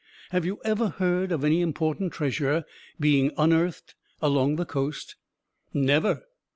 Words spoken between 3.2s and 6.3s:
unearthed along the coast?" "Never."